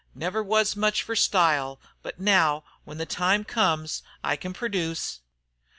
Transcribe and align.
Never 0.15 0.41
was 0.41 0.75
much 0.75 1.03
fer 1.03 1.13
style, 1.15 1.79
but, 2.01 2.19
now 2.19 2.63
when 2.85 2.97
the 2.97 3.05
time 3.05 3.43
comes, 3.43 4.01
I 4.23 4.35
can 4.35 4.51
produce." 4.51 5.19